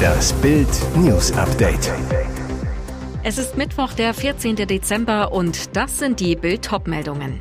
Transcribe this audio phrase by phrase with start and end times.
[0.00, 1.92] Das Bild News Update.
[3.22, 4.56] Es ist Mittwoch, der 14.
[4.56, 7.40] Dezember und das sind die Bild meldungen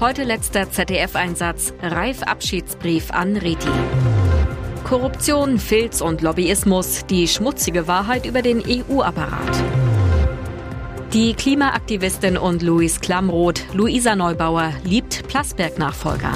[0.00, 3.68] Heute letzter ZDF-Einsatz, Reif Abschiedsbrief an Reti.
[4.84, 9.62] Korruption, Filz und Lobbyismus, die schmutzige Wahrheit über den EU-Apparat.
[11.12, 16.32] Die Klimaaktivistin und Luis Klamroth, Luisa Neubauer, liebt Plasberg-Nachfolger.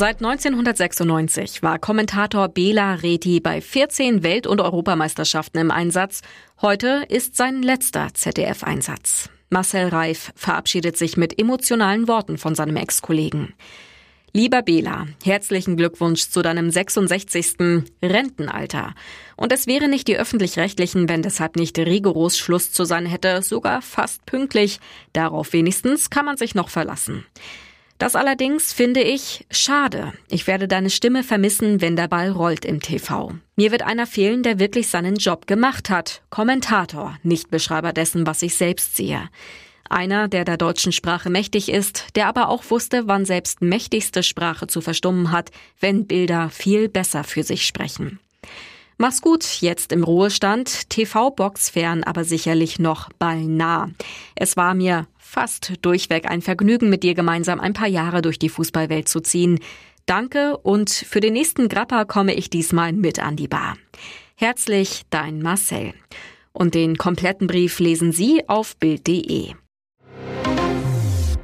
[0.00, 6.22] Seit 1996 war Kommentator Bela Reti bei 14 Welt- und Europameisterschaften im Einsatz.
[6.62, 9.28] Heute ist sein letzter ZDF-Einsatz.
[9.50, 13.52] Marcel Reif verabschiedet sich mit emotionalen Worten von seinem Ex-Kollegen.
[14.32, 17.84] Lieber Bela, herzlichen Glückwunsch zu deinem 66.
[18.02, 18.94] Rentenalter.
[19.36, 23.82] Und es wäre nicht die öffentlich-rechtlichen, wenn deshalb nicht rigoros Schluss zu sein hätte, sogar
[23.82, 24.80] fast pünktlich.
[25.12, 27.26] Darauf wenigstens kann man sich noch verlassen.
[28.00, 30.14] Das allerdings finde ich schade.
[30.30, 33.34] Ich werde deine Stimme vermissen, wenn der Ball rollt im TV.
[33.56, 36.22] Mir wird einer fehlen, der wirklich seinen Job gemacht hat.
[36.30, 39.28] Kommentator, nicht Beschreiber dessen, was ich selbst sehe.
[39.90, 44.66] Einer, der der deutschen Sprache mächtig ist, der aber auch wusste, wann selbst mächtigste Sprache
[44.66, 48.18] zu verstummen hat, wenn Bilder viel besser für sich sprechen.
[48.96, 53.90] Mach's gut, jetzt im Ruhestand, TV-Box fern, aber sicherlich noch ballnah.
[54.36, 58.48] Es war mir fast durchweg ein Vergnügen, mit dir gemeinsam ein paar Jahre durch die
[58.48, 59.60] Fußballwelt zu ziehen.
[60.04, 63.76] Danke und für den nächsten Grappa komme ich diesmal mit an die Bar.
[64.34, 65.94] Herzlich, dein Marcel.
[66.52, 69.52] Und den kompletten Brief lesen Sie auf Bild.de.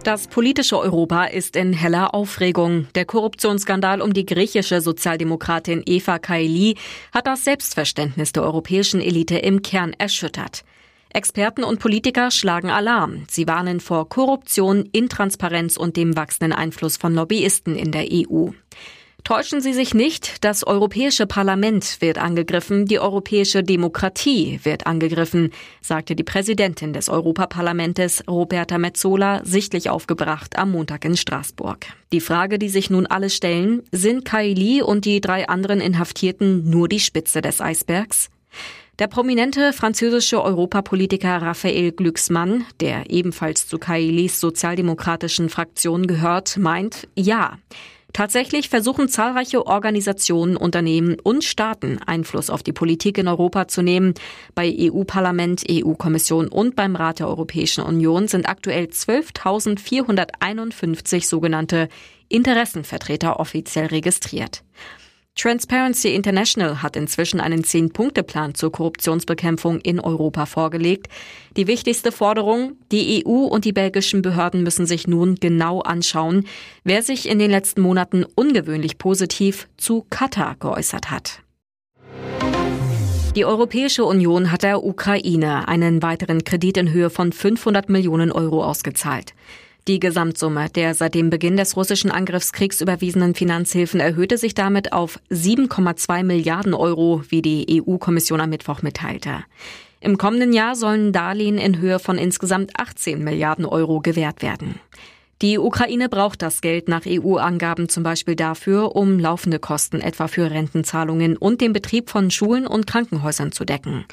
[0.02, 2.88] Das politische Europa ist in heller Aufregung.
[2.94, 6.76] Der Korruptionsskandal um die griechische Sozialdemokratin Eva Kaili
[7.12, 10.64] hat das Selbstverständnis der europäischen Elite im Kern erschüttert.
[11.10, 13.24] Experten und Politiker schlagen Alarm.
[13.28, 18.50] Sie warnen vor Korruption, Intransparenz und dem wachsenden Einfluss von Lobbyisten in der EU.
[19.26, 25.50] Täuschen Sie sich nicht, das Europäische Parlament wird angegriffen, die europäische Demokratie wird angegriffen,
[25.80, 31.86] sagte die Präsidentin des Europaparlamentes Roberta Metzola sichtlich aufgebracht am Montag in Straßburg.
[32.12, 36.88] Die Frage, die sich nun alle stellen, sind Kaili und die drei anderen Inhaftierten nur
[36.88, 38.30] die Spitze des Eisbergs?
[38.98, 47.58] Der prominente französische Europapolitiker Raphael Glücksmann, der ebenfalls zu Kailis sozialdemokratischen Fraktion gehört, meint, ja.
[48.14, 54.14] Tatsächlich versuchen zahlreiche Organisationen, Unternehmen und Staaten Einfluss auf die Politik in Europa zu nehmen.
[54.54, 61.90] Bei EU-Parlament, EU-Kommission und beim Rat der Europäischen Union sind aktuell 12.451 sogenannte
[62.30, 64.62] Interessenvertreter offiziell registriert.
[65.36, 71.08] Transparency International hat inzwischen einen Zehn-Punkte-Plan zur Korruptionsbekämpfung in Europa vorgelegt.
[71.58, 76.46] Die wichtigste Forderung, die EU und die belgischen Behörden müssen sich nun genau anschauen,
[76.84, 81.42] wer sich in den letzten Monaten ungewöhnlich positiv zu Katar geäußert hat.
[83.36, 88.64] Die Europäische Union hat der Ukraine einen weiteren Kredit in Höhe von 500 Millionen Euro
[88.64, 89.34] ausgezahlt.
[89.88, 95.20] Die Gesamtsumme der seit dem Beginn des russischen Angriffskriegs überwiesenen Finanzhilfen erhöhte sich damit auf
[95.30, 99.44] 7,2 Milliarden Euro, wie die EU-Kommission am Mittwoch mitteilte.
[100.00, 104.80] Im kommenden Jahr sollen Darlehen in Höhe von insgesamt 18 Milliarden Euro gewährt werden.
[105.40, 110.50] Die Ukraine braucht das Geld nach EU-Angaben zum Beispiel dafür, um laufende Kosten etwa für
[110.50, 114.06] Rentenzahlungen und den Betrieb von Schulen und Krankenhäusern zu decken.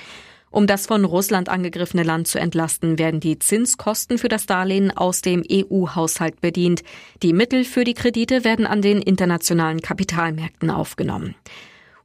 [0.53, 5.24] Um das von Russland angegriffene Land zu entlasten, werden die Zinskosten für das Darlehen aus
[5.24, 6.84] dem EU-Haushalt bedient.
[7.24, 11.34] Die Mittel für die Kredite werden an den internationalen Kapitalmärkten aufgenommen.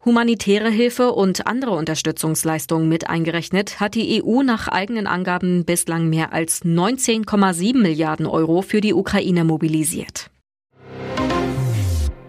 [0.03, 6.33] Humanitäre Hilfe und andere Unterstützungsleistungen mit eingerechnet hat die EU nach eigenen Angaben bislang mehr
[6.33, 10.31] als 19,7 Milliarden Euro für die Ukraine mobilisiert.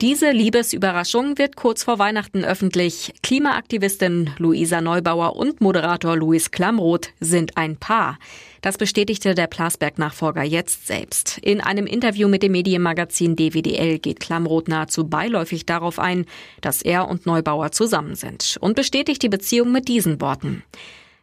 [0.01, 3.13] Diese Liebesüberraschung wird kurz vor Weihnachten öffentlich.
[3.21, 8.17] Klimaaktivistin Luisa Neubauer und Moderator Luis Klamroth sind ein Paar.
[8.61, 11.37] Das bestätigte der Plasberg-Nachfolger jetzt selbst.
[11.39, 16.25] In einem Interview mit dem Medienmagazin DWDL geht Klamroth nahezu beiläufig darauf ein,
[16.61, 20.63] dass er und Neubauer zusammen sind und bestätigt die Beziehung mit diesen Worten.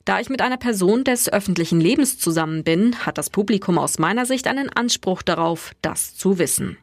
[0.04, 4.26] Da ich mit einer Person des öffentlichen Lebens zusammen bin, hat das Publikum aus meiner
[4.26, 6.76] Sicht einen Anspruch darauf, das zu wissen.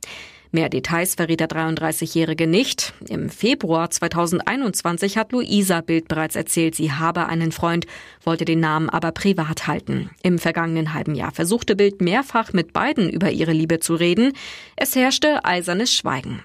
[0.53, 2.93] Mehr Details verriet der 33-Jährige nicht.
[3.09, 7.87] Im Februar 2021 hat Luisa Bild bereits erzählt, sie habe einen Freund,
[8.23, 10.11] wollte den Namen aber privat halten.
[10.21, 14.33] Im vergangenen halben Jahr versuchte Bild mehrfach mit beiden über ihre Liebe zu reden.
[14.75, 16.43] Es herrschte eisernes Schweigen.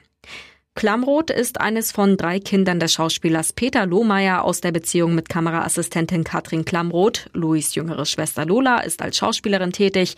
[0.79, 6.23] Klamroth ist eines von drei Kindern des Schauspielers Peter Lohmeier aus der Beziehung mit Kameraassistentin
[6.23, 7.29] Katrin Klamroth.
[7.33, 10.15] Louis jüngere Schwester Lola ist als Schauspielerin tätig.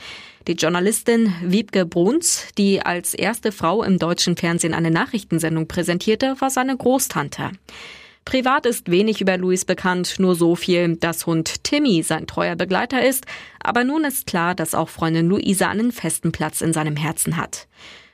[0.48, 6.50] Die Journalistin Wiebke Bruns, die als erste Frau im deutschen Fernsehen eine Nachrichtensendung präsentierte, war
[6.50, 7.52] seine Großtante.
[8.26, 13.02] Privat ist wenig über Louis bekannt, nur so viel, dass Hund Timmy sein treuer Begleiter
[13.02, 13.24] ist,
[13.62, 17.66] aber nun ist klar, dass auch Freundin Luisa einen festen Platz in seinem Herzen hat.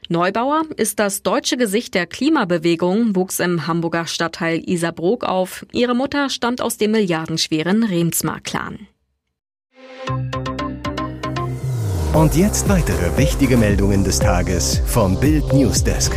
[0.08, 5.67] Neubauer ist das deutsche Gesicht der Klimabewegung, wuchs im Hamburger Stadtteil Isarbrook auf.
[5.73, 8.87] Ihre Mutter stammt aus dem milliardenschweren Remsmar-Clan.
[12.12, 16.12] Und jetzt weitere wichtige Meldungen des Tages vom Bild Newsdesk.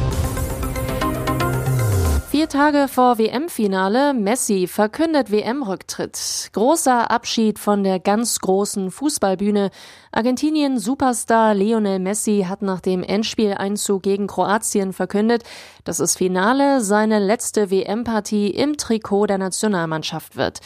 [2.49, 6.49] Tage vor WM-Finale, Messi verkündet WM-Rücktritt.
[6.53, 9.69] Großer Abschied von der ganz großen Fußballbühne.
[10.11, 15.43] Argentinien-Superstar Lionel Messi hat nach dem Endspieleinzug gegen Kroatien verkündet,
[15.83, 20.61] dass das Finale seine letzte WM-Partie im Trikot der Nationalmannschaft wird.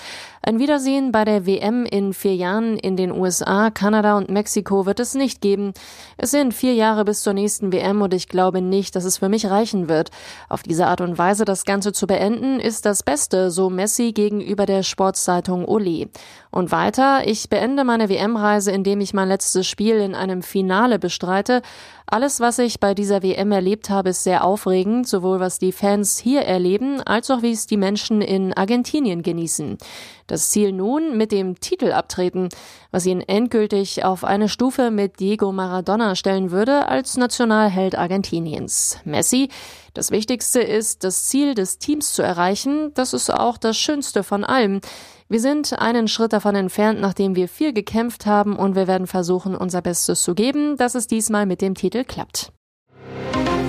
[0.46, 5.00] Ein Wiedersehen bei der WM in vier Jahren in den USA, Kanada und Mexiko wird
[5.00, 5.74] es nicht geben.
[6.18, 9.30] Es sind vier Jahre bis zur nächsten WM und ich glaube nicht, dass es für
[9.30, 10.12] mich reichen wird.
[10.50, 14.68] Auf diese Art und Weise das Ganze zu beenden, ist das Beste, so Messi gegenüber
[14.68, 16.08] der Sportzeitung Oli.
[16.52, 21.64] Und weiter, ich beende meine WM-Reise, indem ich mein letztes Spiel in einem Finale bestreite.
[22.06, 26.20] Alles, was ich bei dieser WM erlebt habe, ist sehr aufregend, sowohl was die Fans
[26.20, 29.80] hier erleben, als auch wie es die Menschen in Argentinien genießen.
[30.28, 32.50] Das Ziel nun mit dem Titel abtreten,
[32.92, 39.00] was ihn endgültig auf eine Stufe mit Diego Maradona stellen würde als Nationalheld Argentiniens.
[39.04, 39.50] Messi,
[39.94, 42.94] das Wichtigste ist, das Ziel des Teams zu erreichen.
[42.94, 44.80] Das ist auch das Schönste von allem.
[45.28, 49.56] Wir sind einen Schritt davon entfernt, nachdem wir viel gekämpft haben und wir werden versuchen,
[49.56, 52.53] unser Bestes zu geben, dass es diesmal mit dem Titel klappt.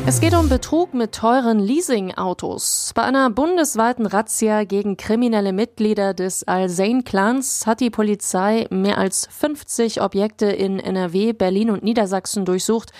[0.06, 2.92] Es geht um Betrug mit teuren Leasing-Autos.
[2.94, 10.02] Bei einer bundesweiten Razzia gegen kriminelle Mitglieder des Al-Zain-Clans hat die Polizei mehr als 50
[10.02, 12.92] Objekte in NRW, Berlin und Niedersachsen durchsucht.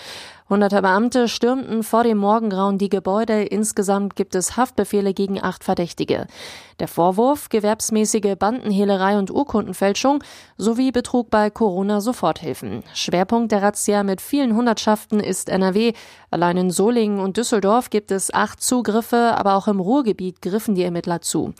[0.47, 3.41] Hunderte Beamte stürmten vor dem Morgengrauen die Gebäude.
[3.41, 6.27] Insgesamt gibt es Haftbefehle gegen acht Verdächtige.
[6.79, 10.23] Der Vorwurf gewerbsmäßige Bandenhehlerei und Urkundenfälschung
[10.55, 12.83] sowie Betrug bei Corona-Soforthilfen.
[12.93, 15.93] Schwerpunkt der Razzia mit vielen Hundertschaften ist NRW.
[16.29, 20.83] Allein in Solingen und Düsseldorf gibt es acht Zugriffe, aber auch im Ruhrgebiet griffen die
[20.83, 21.55] Ermittler zu.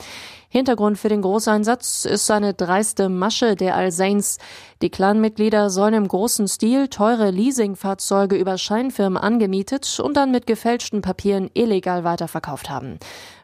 [0.48, 4.38] Hintergrund für den Großeinsatz ist eine dreiste Masche der Al-Sains.
[4.80, 11.02] Die Clanmitglieder sollen im großen Stil teure Leasingfahrzeuge über Scheinfirmen angemietet und dann mit gefälschten
[11.02, 12.98] Papieren illegal weiterverkauft haben.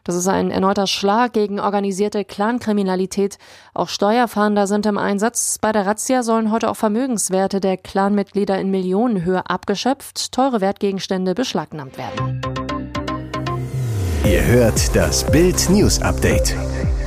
[0.05, 3.37] Das ist ein erneuter Schlag gegen organisierte Clankriminalität.
[3.73, 5.57] Auch Steuerfahnder sind im Einsatz.
[5.59, 11.97] Bei der Razzia sollen heute auch Vermögenswerte der Clanmitglieder in Millionenhöhe abgeschöpft, teure Wertgegenstände beschlagnahmt
[11.97, 12.41] werden.
[14.25, 16.55] Ihr hört das Bild News Update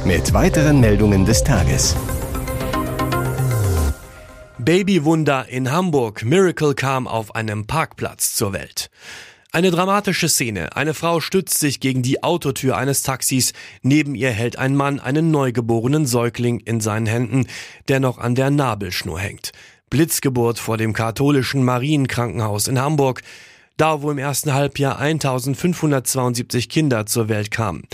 [0.06, 1.96] mit weiteren Meldungen des Tages.
[4.56, 6.24] Babywunder in Hamburg.
[6.24, 8.88] Miracle kam auf einem Parkplatz zur Welt.
[9.50, 10.76] Eine dramatische Szene.
[10.76, 13.52] Eine Frau stützt sich gegen die Autotür eines Taxis.
[13.82, 17.48] Neben ihr hält ein Mann einen neugeborenen Säugling in seinen Händen,
[17.88, 19.50] der noch an der Nabelschnur hängt.
[19.90, 23.22] Blitzgeburt vor dem katholischen Marienkrankenhaus in Hamburg,
[23.76, 27.88] da wo im ersten Halbjahr 1572 Kinder zur Welt kamen.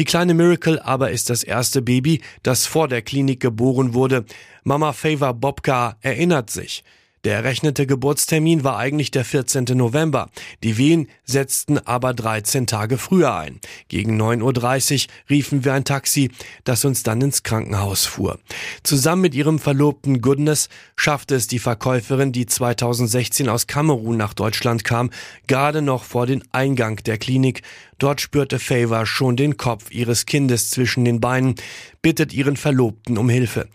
[0.00, 4.24] Die kleine Miracle aber ist das erste Baby, das vor der Klinik geboren wurde.
[4.64, 6.82] Mama Favor Bobka erinnert sich.
[7.24, 9.64] Der errechnete Geburtstermin war eigentlich der 14.
[9.74, 10.30] November.
[10.64, 13.60] Die Wehen setzten aber 13 Tage früher ein.
[13.88, 16.30] Gegen 9.30 Uhr riefen wir ein Taxi,
[16.64, 18.38] das uns dann ins Krankenhaus fuhr.
[18.84, 24.84] Zusammen mit ihrem Verlobten Goodness schaffte es die Verkäuferin, die 2016 aus Kamerun nach Deutschland
[24.84, 25.10] kam,
[25.46, 27.60] gerade noch vor den Eingang der Klinik.
[27.98, 31.56] Dort spürte Favor schon den Kopf ihres Kindes zwischen den Beinen,
[32.00, 33.68] bittet ihren Verlobten um Hilfe.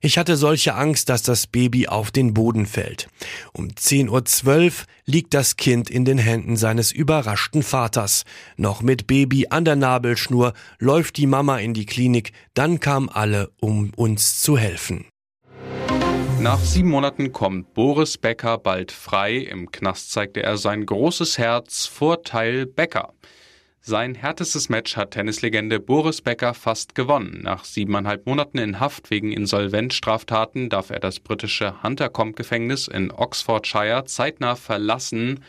[0.00, 3.08] Ich hatte solche Angst, dass das Baby auf den Boden fällt.
[3.52, 4.72] Um 10.12 Uhr
[5.04, 8.24] liegt das Kind in den Händen seines überraschten Vaters.
[8.56, 13.50] Noch mit Baby an der Nabelschnur läuft die Mama in die Klinik, dann kamen alle,
[13.60, 15.06] um uns zu helfen.
[16.40, 19.36] Nach sieben Monaten kommt Boris Becker bald frei.
[19.36, 23.14] Im Knast zeigte er sein großes Herz vor Teil Becker.
[23.88, 27.42] Sein härtestes Match hat Tennislegende Boris Becker fast gewonnen.
[27.44, 34.56] Nach siebeneinhalb Monaten in Haft wegen Insolvenzstraftaten darf er das britische Huntercombe-Gefängnis in Oxfordshire zeitnah
[34.56, 35.44] verlassen.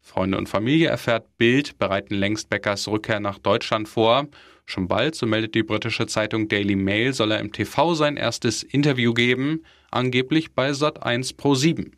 [0.00, 4.26] Freunde und Familie erfährt Bild bereiten längst Beckers Rückkehr nach Deutschland vor.
[4.64, 8.62] Schon bald, so meldet die britische Zeitung Daily Mail, soll er im TV sein erstes
[8.62, 11.94] Interview geben, angeblich bei Sat1 Pro 7.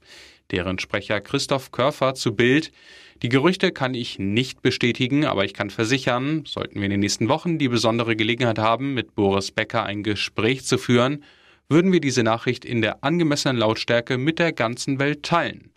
[0.51, 2.73] Deren Sprecher Christoph Körfer zu Bild
[3.23, 7.29] Die Gerüchte kann ich nicht bestätigen, aber ich kann versichern, sollten wir in den nächsten
[7.29, 11.23] Wochen die besondere Gelegenheit haben, mit Boris Becker ein Gespräch zu führen,
[11.69, 15.71] würden wir diese Nachricht in der angemessenen Lautstärke mit der ganzen Welt teilen.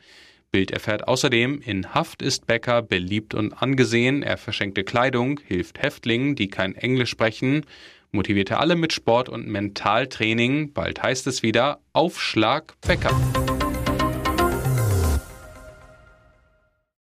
[0.51, 6.36] Bild erfährt außerdem, in Haft ist Becker beliebt und angesehen, er verschenkte Kleidung, hilft Häftlingen,
[6.36, 7.65] die kein Englisch sprechen,
[8.12, 13.15] motivierte alle mit Sport und Mentaltraining, bald heißt es wieder Aufschlag Becker.